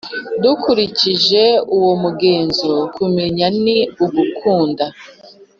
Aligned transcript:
dukurikije 0.43 1.43
uwo 1.77 1.93
mugenzo, 2.03 2.71
kumenya 2.95 3.47
ni 3.63 3.77
ugukunda. 4.03 4.85